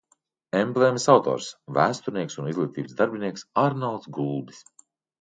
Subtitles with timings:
[0.61, 4.69] Emblēmas autors: vēsturnieks un izglītības darbinieks Arnolds Gulbis.